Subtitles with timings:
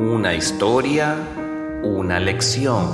[0.00, 1.14] Una historia,
[1.82, 2.88] una lección.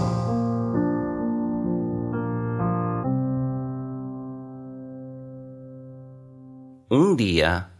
[6.88, 7.70] Un día,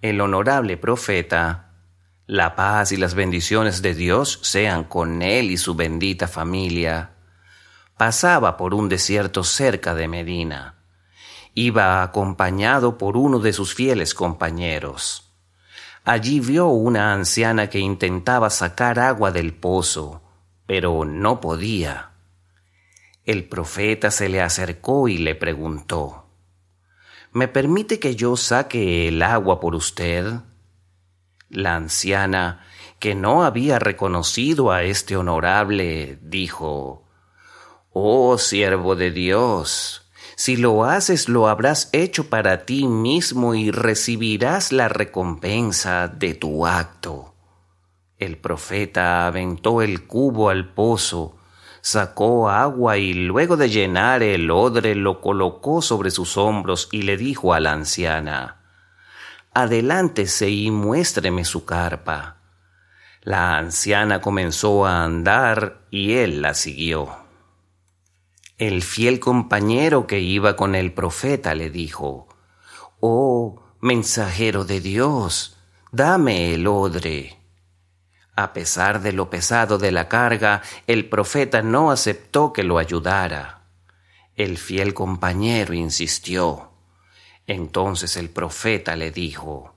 [0.00, 1.72] el honorable profeta,
[2.28, 7.16] la paz y las bendiciones de Dios sean con él y su bendita familia,
[7.96, 10.76] pasaba por un desierto cerca de Medina.
[11.52, 15.27] Iba acompañado por uno de sus fieles compañeros.
[16.08, 20.22] Allí vio una anciana que intentaba sacar agua del pozo,
[20.64, 22.12] pero no podía.
[23.26, 26.24] El profeta se le acercó y le preguntó,
[27.30, 30.32] ¿Me permite que yo saque el agua por usted?
[31.50, 32.64] La anciana,
[33.00, 37.06] que no había reconocido a este honorable, dijo,
[37.92, 40.07] Oh siervo de Dios,
[40.38, 46.64] si lo haces, lo habrás hecho para ti mismo y recibirás la recompensa de tu
[46.64, 47.34] acto.
[48.18, 51.36] El profeta aventó el cubo al pozo,
[51.80, 57.16] sacó agua y luego de llenar el odre lo colocó sobre sus hombros y le
[57.16, 58.60] dijo a la anciana,
[59.54, 62.36] Adelántese y muéstreme su carpa.
[63.22, 67.27] La anciana comenzó a andar y él la siguió.
[68.58, 72.26] El fiel compañero que iba con el profeta le dijo,
[72.98, 75.56] Oh, mensajero de Dios,
[75.92, 77.38] dame el odre.
[78.34, 83.62] A pesar de lo pesado de la carga, el profeta no aceptó que lo ayudara.
[84.34, 86.72] El fiel compañero insistió.
[87.46, 89.76] Entonces el profeta le dijo,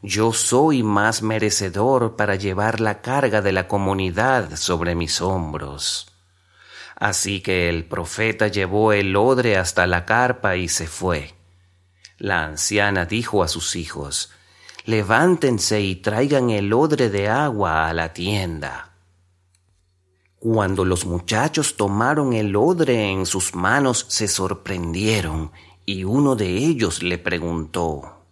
[0.00, 6.17] Yo soy más merecedor para llevar la carga de la comunidad sobre mis hombros.
[6.98, 11.32] Así que el profeta llevó el odre hasta la carpa y se fue.
[12.18, 14.32] La anciana dijo a sus hijos,
[14.84, 18.94] Levántense y traigan el odre de agua a la tienda.
[20.40, 25.52] Cuando los muchachos tomaron el odre en sus manos se sorprendieron
[25.86, 28.24] y uno de ellos le preguntó,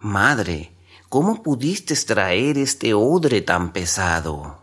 [0.00, 0.72] Madre,
[1.08, 4.58] ¿cómo pudiste traer este odre tan pesado?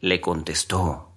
[0.00, 1.11] Le contestó,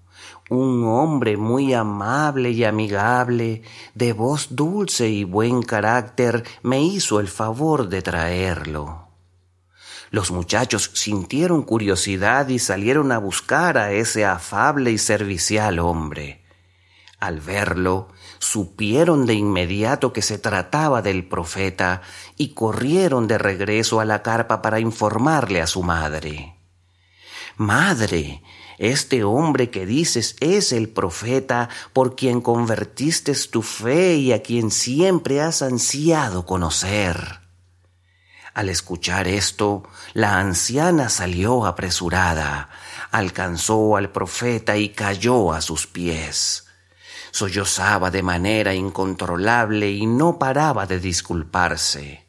[0.49, 3.63] un hombre muy amable y amigable,
[3.95, 9.09] de voz dulce y buen carácter, me hizo el favor de traerlo.
[10.11, 16.45] Los muchachos sintieron curiosidad y salieron a buscar a ese afable y servicial hombre.
[17.19, 22.01] Al verlo, supieron de inmediato que se trataba del profeta
[22.37, 26.55] y corrieron de regreso a la carpa para informarle a su madre.
[27.57, 28.43] Madre,
[28.77, 34.71] este hombre que dices es el profeta por quien convertiste tu fe y a quien
[34.71, 37.39] siempre has ansiado conocer.
[38.53, 39.83] Al escuchar esto,
[40.13, 42.69] la anciana salió apresurada,
[43.11, 46.65] alcanzó al profeta y cayó a sus pies.
[47.31, 52.24] Sollozaba de manera incontrolable y no paraba de disculparse.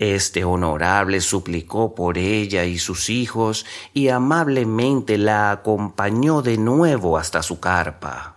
[0.00, 7.42] Este honorable suplicó por ella y sus hijos y amablemente la acompañó de nuevo hasta
[7.42, 8.34] su carpa.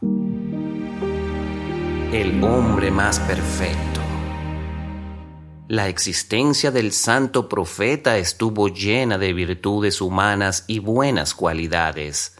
[2.11, 4.01] El hombre más perfecto.
[5.69, 12.35] La existencia del santo profeta estuvo llena de virtudes humanas y buenas cualidades,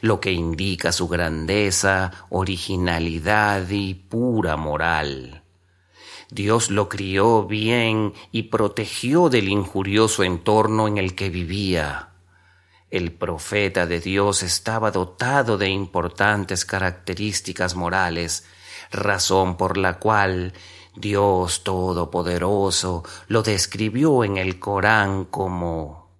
[0.00, 5.45] lo que indica su grandeza, originalidad y pura moral.
[6.30, 12.10] Dios lo crió bien y protegió del injurioso entorno en el que vivía.
[12.90, 18.44] El profeta de Dios estaba dotado de importantes características morales,
[18.90, 20.52] razón por la cual
[20.94, 26.10] Dios Todopoderoso lo describió en el Corán como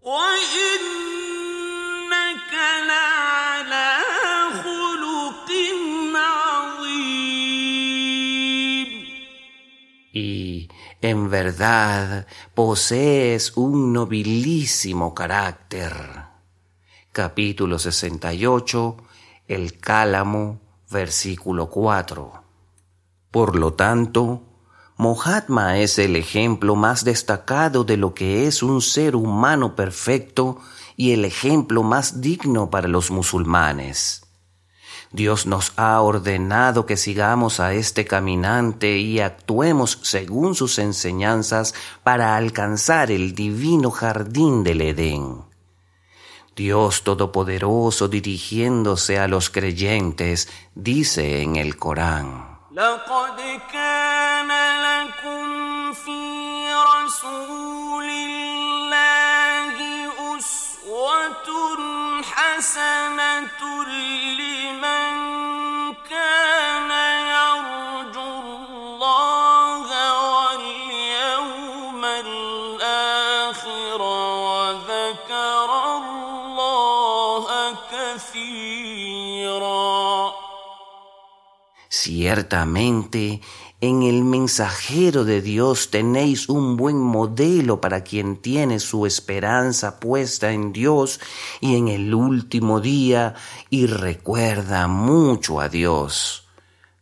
[11.00, 15.92] en verdad posees un nobilísimo carácter.
[17.12, 18.96] Capítulo 68,
[19.48, 20.60] el Cálamo,
[20.90, 22.32] versículo 4.
[23.30, 24.42] Por lo tanto,
[24.96, 30.58] Mohatma es el ejemplo más destacado de lo que es un ser humano perfecto
[30.96, 34.25] y el ejemplo más digno para los musulmanes.
[35.16, 42.36] Dios nos ha ordenado que sigamos a este caminante y actuemos según sus enseñanzas para
[42.36, 45.46] alcanzar el divino jardín del Edén.
[46.54, 52.58] Dios Todopoderoso dirigiéndose a los creyentes dice en el Corán,
[62.56, 65.55] حسنة لمن
[82.06, 83.40] Ciertamente,
[83.80, 90.52] en el mensajero de Dios tenéis un buen modelo para quien tiene su esperanza puesta
[90.52, 91.18] en Dios
[91.60, 93.34] y en el último día
[93.70, 96.46] y recuerda mucho a Dios.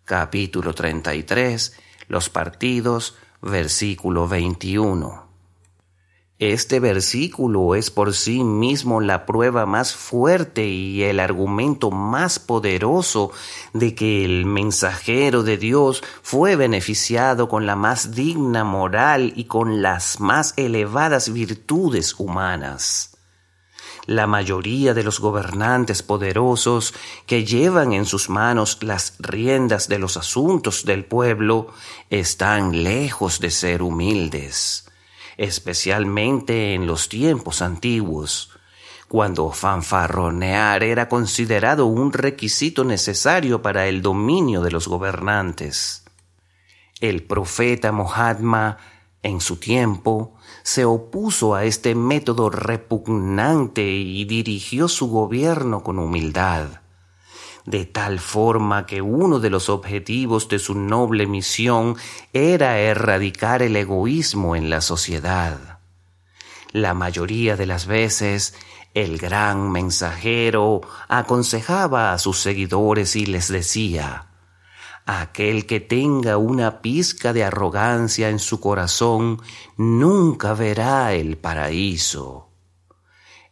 [0.06, 1.74] Capítulo 33,
[2.08, 5.23] los partidos, versículo 21.
[6.52, 13.30] Este versículo es por sí mismo la prueba más fuerte y el argumento más poderoso
[13.72, 19.80] de que el mensajero de Dios fue beneficiado con la más digna moral y con
[19.80, 23.16] las más elevadas virtudes humanas.
[24.04, 26.92] La mayoría de los gobernantes poderosos
[27.24, 31.68] que llevan en sus manos las riendas de los asuntos del pueblo
[32.10, 34.83] están lejos de ser humildes
[35.36, 38.50] especialmente en los tiempos antiguos,
[39.08, 46.04] cuando fanfarronear era considerado un requisito necesario para el dominio de los gobernantes.
[47.00, 48.74] El profeta Mohammed,
[49.22, 56.83] en su tiempo, se opuso a este método repugnante y dirigió su gobierno con humildad
[57.64, 61.96] de tal forma que uno de los objetivos de su noble misión
[62.32, 65.78] era erradicar el egoísmo en la sociedad.
[66.72, 68.54] La mayoría de las veces
[68.94, 74.28] el gran mensajero aconsejaba a sus seguidores y les decía,
[75.06, 79.42] Aquel que tenga una pizca de arrogancia en su corazón
[79.76, 82.53] nunca verá el paraíso.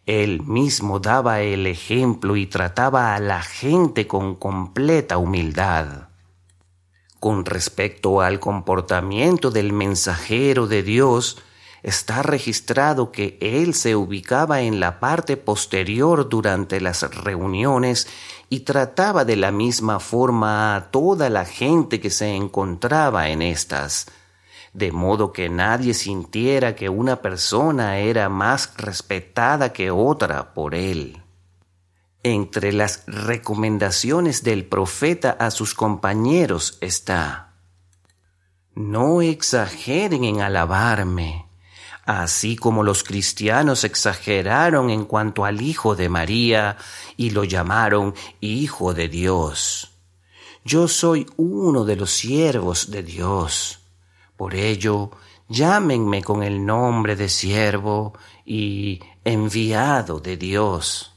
[0.06, 6.08] Él mismo daba el ejemplo y trataba a la gente con completa humildad.
[7.20, 11.38] Con respecto al comportamiento del mensajero de Dios,
[11.84, 18.08] está registrado que él se ubicaba en la parte posterior durante las reuniones
[18.48, 24.06] y trataba de la misma forma a toda la gente que se encontraba en estas
[24.72, 31.22] de modo que nadie sintiera que una persona era más respetada que otra por él.
[32.22, 37.52] Entre las recomendaciones del profeta a sus compañeros está,
[38.74, 41.46] no exageren en alabarme,
[42.04, 46.78] así como los cristianos exageraron en cuanto al Hijo de María
[47.16, 49.90] y lo llamaron Hijo de Dios.
[50.64, 53.81] Yo soy uno de los siervos de Dios.
[54.42, 55.12] Por ello,
[55.48, 61.14] llámenme con el nombre de siervo y enviado de Dios.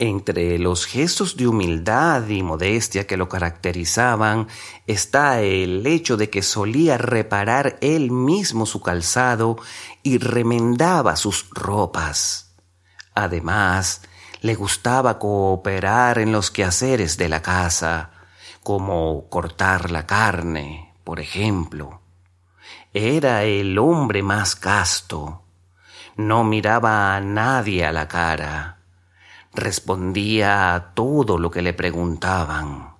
[0.00, 4.48] Entre los gestos de humildad y modestia que lo caracterizaban
[4.88, 9.56] está el hecho de que solía reparar él mismo su calzado
[10.02, 12.56] y remendaba sus ropas.
[13.14, 14.02] Además,
[14.40, 18.10] le gustaba cooperar en los quehaceres de la casa,
[18.64, 22.00] como cortar la carne, por ejemplo.
[22.96, 25.42] Era el hombre más casto.
[26.16, 28.78] No miraba a nadie a la cara.
[29.52, 32.94] Respondía a todo lo que le preguntaban.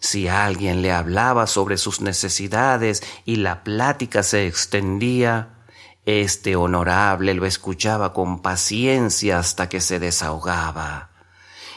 [0.00, 5.66] Si alguien le hablaba sobre sus necesidades y la plática se extendía,
[6.06, 11.09] este honorable lo escuchaba con paciencia hasta que se desahogaba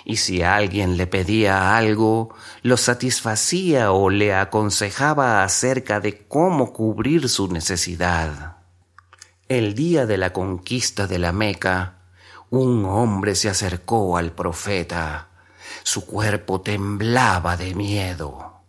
[0.05, 7.29] y si alguien le pedía algo, lo satisfacía o le aconsejaba acerca de cómo cubrir
[7.29, 8.57] su necesidad.
[9.47, 11.99] El día de la conquista de la Meca,
[12.49, 15.29] un hombre se acercó al profeta.
[15.83, 18.61] Su cuerpo temblaba de miedo.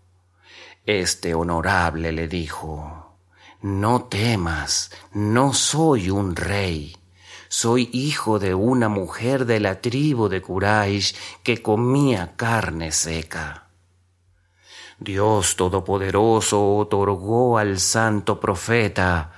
[0.86, 3.16] Este honorable le dijo,
[3.62, 6.96] No temas, no soy un rey
[7.54, 13.68] soy hijo de una mujer de la tribu de Quraysh que comía carne seca.
[14.98, 19.30] Dios Todopoderoso otorgó al santo profeta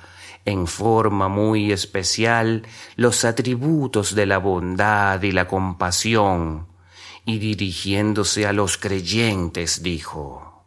[0.46, 6.68] en forma muy especial los atributos de la bondad y la compasión,
[7.26, 10.64] y dirigiéndose a los creyentes dijo,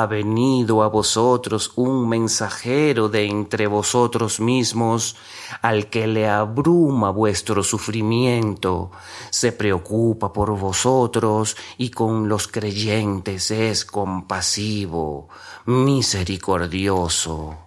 [0.00, 5.16] ha venido a vosotros un mensajero de entre vosotros mismos,
[5.60, 8.90] al que le abruma vuestro sufrimiento,
[9.30, 15.28] se preocupa por vosotros y con los creyentes es compasivo,
[15.66, 17.58] misericordioso.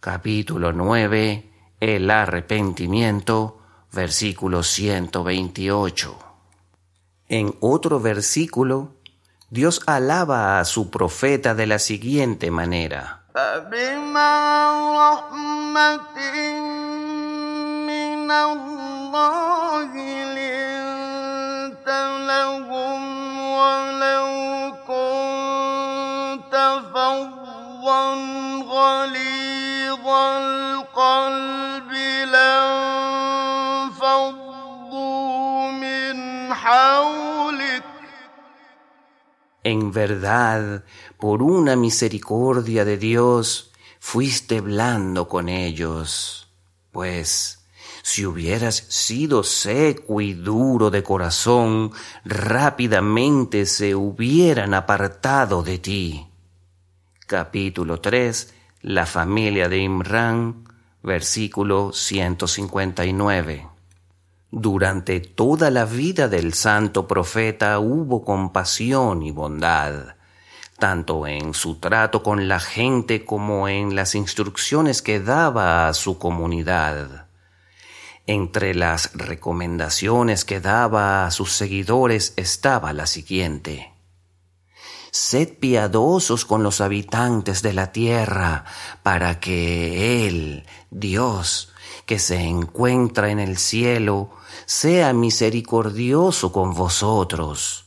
[0.00, 1.50] Capítulo 9.
[1.78, 3.58] El arrepentimiento,
[3.92, 6.18] versículo 128.
[7.28, 8.94] En otro versículo,
[9.50, 13.20] Dios alaba a su profeta de la siguiente manera.
[39.74, 40.84] En verdad,
[41.18, 46.48] por una misericordia de Dios, fuiste blando con ellos.
[46.92, 47.66] Pues,
[48.00, 51.90] si hubieras sido seco y duro de corazón,
[52.24, 56.28] rápidamente se hubieran apartado de ti.
[57.26, 58.54] Capítulo 3.
[58.82, 60.68] La familia de Imran,
[61.02, 63.73] versículo 159.
[64.50, 70.14] Durante toda la vida del santo profeta hubo compasión y bondad,
[70.78, 76.18] tanto en su trato con la gente como en las instrucciones que daba a su
[76.18, 77.26] comunidad.
[78.26, 83.92] Entre las recomendaciones que daba a sus seguidores estaba la siguiente.
[85.10, 88.64] Sed piadosos con los habitantes de la tierra,
[89.02, 91.73] para que Él, Dios,
[92.06, 94.30] que se encuentra en el cielo,
[94.66, 97.84] sea misericordioso con vosotros.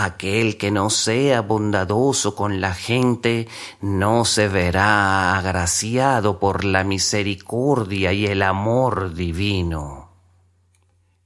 [0.00, 3.48] Aquel que no sea bondadoso con la gente
[3.80, 10.12] no se verá agraciado por la misericordia y el amor divino.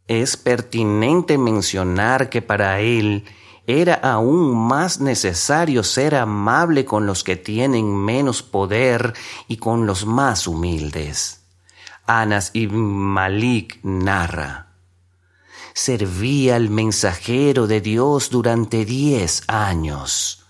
[0.08, 3.26] Es pertinente mencionar que para él
[3.66, 9.12] era aún más necesario ser amable con los que tienen menos poder
[9.48, 11.41] y con los más humildes.
[12.20, 14.74] Anas ibn Malik narra
[15.72, 20.44] servía al mensajero de Dios durante diez años.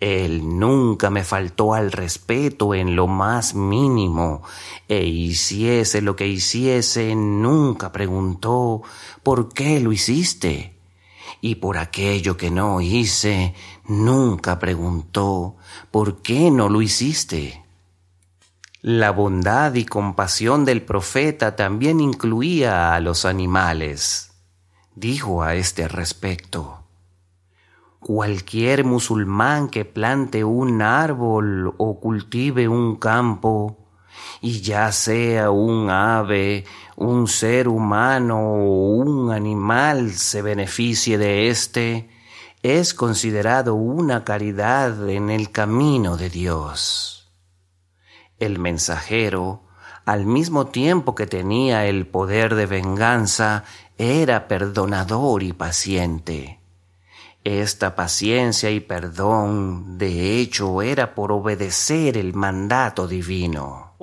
[0.00, 4.42] Él nunca me faltó al respeto en lo más mínimo,
[4.88, 8.82] e hiciese lo que hiciese, nunca preguntó
[9.22, 10.76] ¿por qué lo hiciste?
[11.40, 13.54] Y por aquello que no hice,
[13.86, 15.54] nunca preguntó
[15.92, 17.65] ¿por qué no lo hiciste?
[18.88, 24.30] La bondad y compasión del profeta también incluía a los animales
[24.94, 26.84] dijo a este respecto,
[27.98, 33.88] cualquier musulmán que plante un árbol o cultive un campo,
[34.40, 36.64] y ya sea un ave,
[36.94, 42.08] un ser humano o un animal se beneficie de éste,
[42.62, 47.15] es considerado una caridad en el camino de Dios.
[48.38, 49.62] El mensajero,
[50.04, 53.64] al mismo tiempo que tenía el poder de venganza,
[53.98, 56.60] era perdonador y paciente.
[57.44, 63.94] Esta paciencia y perdón, de hecho, era por obedecer el mandato divino.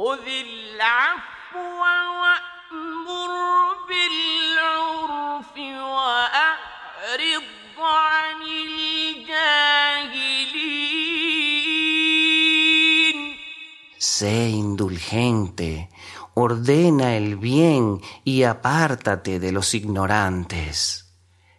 [14.24, 15.89] Sé indulgente,
[16.34, 21.13] ordena el bien y apártate de los ignorantes.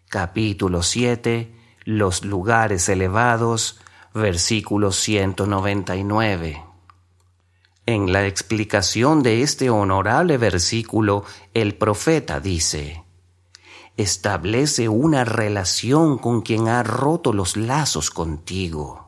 [0.09, 1.55] Capítulo 7.
[1.85, 3.81] Los lugares elevados,
[4.15, 6.65] versículo 199.
[7.85, 13.05] En la explicación de este honorable versículo, el profeta dice,
[13.99, 19.04] Establece una relación con quien ha roto los lazos contigo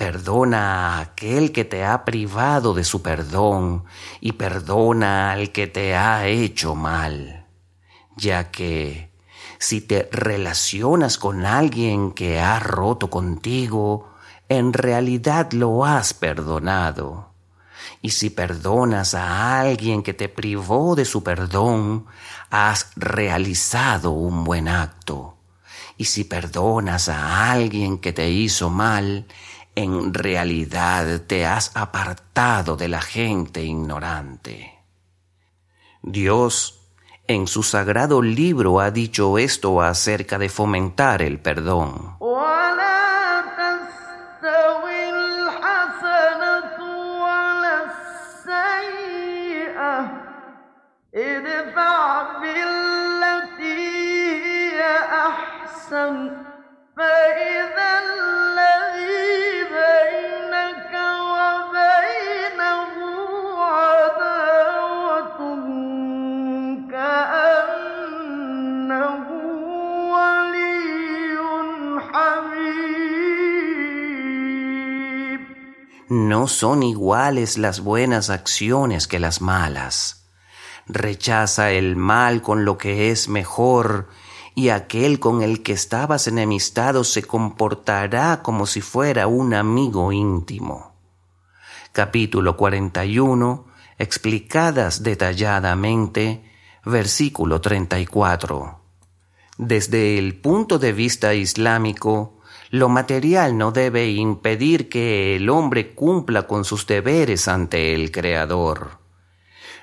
[0.00, 3.84] Perdona a aquel que te ha privado de su perdón
[4.22, 7.46] y perdona al que te ha hecho mal,
[8.16, 9.12] ya que
[9.58, 14.08] si te relacionas con alguien que ha roto contigo,
[14.48, 17.34] en realidad lo has perdonado.
[18.00, 22.06] Y si perdonas a alguien que te privó de su perdón,
[22.48, 25.36] has realizado un buen acto.
[25.98, 29.26] Y si perdonas a alguien que te hizo mal,
[29.74, 34.78] en realidad te has apartado de la gente ignorante.
[36.02, 36.80] Dios
[37.26, 42.16] en su sagrado libro ha dicho esto acerca de fomentar el perdón.
[76.10, 80.26] No son iguales las buenas acciones que las malas.
[80.88, 84.08] Rechaza el mal con lo que es mejor,
[84.56, 90.96] y aquel con el que estabas enemistado se comportará como si fuera un amigo íntimo.
[91.92, 96.42] Capítulo 41, explicadas detalladamente,
[96.84, 98.80] versículo 34.
[99.58, 102.39] Desde el punto de vista islámico,
[102.70, 109.00] lo material no debe impedir que el hombre cumpla con sus deberes ante el Creador.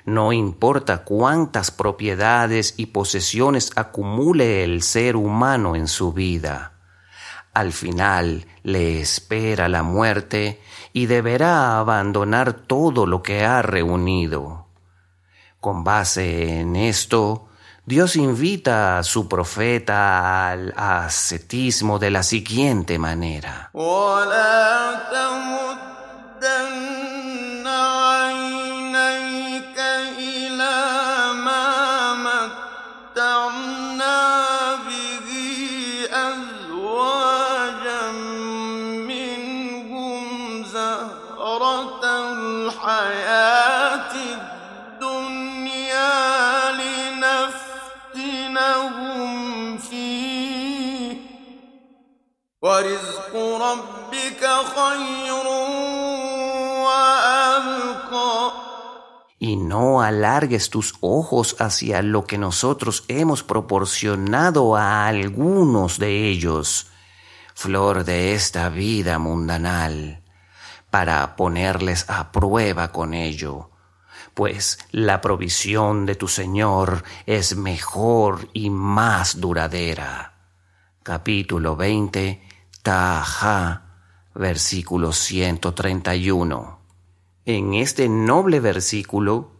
[0.06, 6.72] No importa cuántas propiedades y posesiones acumule el ser humano en su vida.
[7.52, 10.58] Al final le espera la muerte
[10.94, 14.66] y deberá abandonar todo lo que ha reunido.
[15.60, 17.47] Con base en esto,
[17.88, 23.70] Dios invita a su profeta al ascetismo de la siguiente manera.
[59.38, 66.88] Y no alargues tus ojos hacia lo que nosotros hemos proporcionado a algunos de ellos,
[67.54, 70.22] flor de esta vida mundanal,
[70.90, 73.70] para ponerles a prueba con ello.
[74.34, 80.34] Pues la provisión de tu Señor es mejor y más duradera.
[81.02, 82.47] Capítulo 20
[84.34, 86.78] Versículo 131.
[87.44, 89.52] En este noble versículo,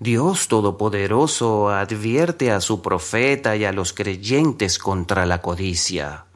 [0.00, 6.26] Dios Todopoderoso advierte a su profeta y a los creyentes contra la codicia,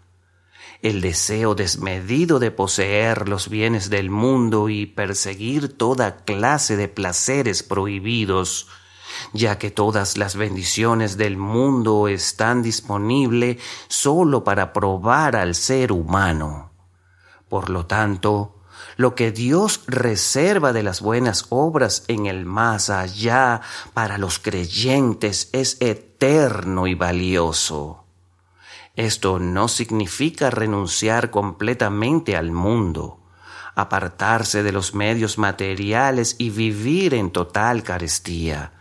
[0.80, 7.64] el deseo desmedido de poseer los bienes del mundo y perseguir toda clase de placeres
[7.64, 8.68] prohibidos,
[9.32, 16.70] ya que todas las bendiciones del mundo están disponibles solo para probar al ser humano.
[17.48, 18.58] Por lo tanto,
[18.96, 23.60] lo que Dios reserva de las buenas obras en el más allá
[23.94, 28.04] para los creyentes es eterno y valioso.
[28.96, 33.20] Esto no significa renunciar completamente al mundo,
[33.76, 38.72] apartarse de los medios materiales y vivir en total carestía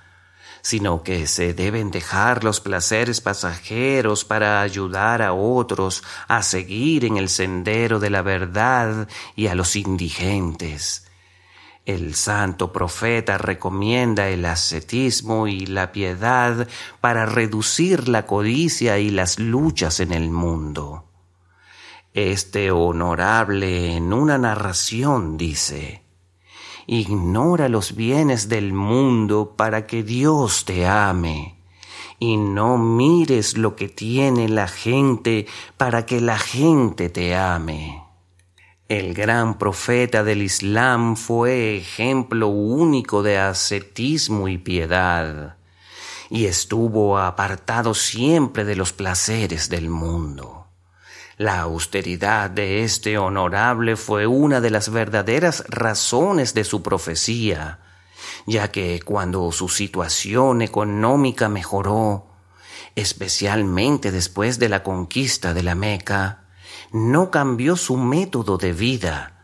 [0.67, 7.15] sino que se deben dejar los placeres pasajeros para ayudar a otros a seguir en
[7.15, 11.07] el sendero de la verdad y a los indigentes.
[11.85, 16.67] El santo profeta recomienda el ascetismo y la piedad
[16.99, 21.05] para reducir la codicia y las luchas en el mundo.
[22.13, 26.06] Este honorable en una narración dice,
[26.89, 31.57] Ignora los bienes del mundo para que Dios te ame.
[32.17, 38.03] Y no mires lo que tiene la gente para que la gente te ame.
[38.87, 45.57] El gran profeta del Islam fue ejemplo único de ascetismo y piedad,
[46.29, 50.56] y estuvo apartado siempre de los placeres del mundo.
[51.37, 57.79] La austeridad de este honorable fue una de las verdaderas razones de su profecía,
[58.47, 62.31] ya que cuando su situación económica mejoró,
[62.95, 66.45] especialmente después de la conquista de la Meca,
[66.91, 69.36] no cambió su método de vida,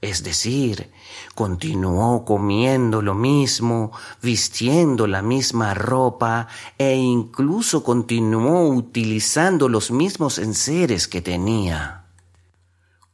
[0.00, 0.90] es decir,
[1.34, 11.06] continuó comiendo lo mismo, vistiendo la misma ropa e incluso continuó utilizando los mismos enseres
[11.06, 12.06] que tenía.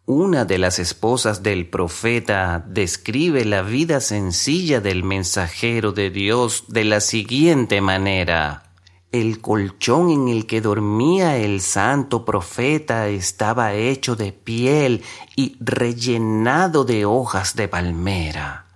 [0.05, 6.85] Una de las esposas del profeta describe la vida sencilla del mensajero de Dios de
[6.85, 8.65] la siguiente manera.
[9.12, 15.04] El colchón en el que dormía el santo profeta estaba hecho de piel
[15.36, 18.66] y rellenado de hojas de palmera.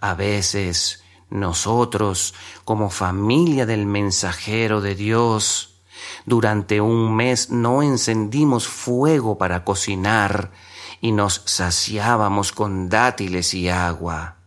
[0.00, 5.80] A veces nosotros, como familia del mensajero de Dios,
[6.24, 10.52] durante un mes no encendimos fuego para cocinar
[11.00, 14.37] y nos saciábamos con dátiles y agua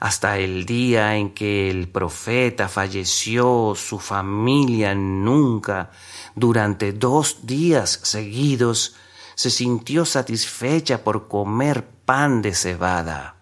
[0.00, 5.90] hasta el día en que el profeta falleció, su familia nunca,
[6.34, 8.96] durante dos días seguidos,
[9.34, 13.36] se sintió satisfecha por comer pan de cebada.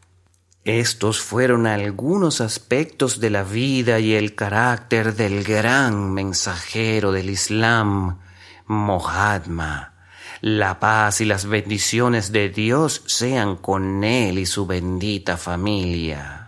[0.65, 8.19] Estos fueron algunos aspectos de la vida y el carácter del gran mensajero del Islam,
[8.67, 9.95] Mohammed.
[10.41, 16.44] La paz y las bendiciones de Dios sean con él y su bendita familia,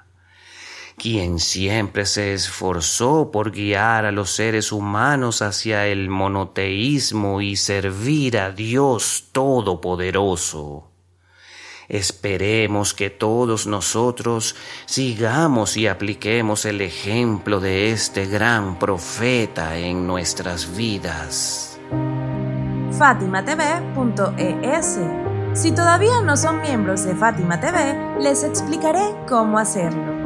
[1.07, 8.39] quien siempre se esforzó por guiar a los seres humanos hacia el monoteísmo y servir
[8.39, 10.91] a Dios Todopoderoso.
[11.89, 20.77] Esperemos que todos nosotros sigamos y apliquemos el ejemplo de este gran profeta en nuestras
[20.77, 21.79] vidas.
[22.99, 24.99] FátimaTV.es
[25.55, 30.26] Si todavía no son miembros de Fátima TV, les explicaré cómo hacerlo.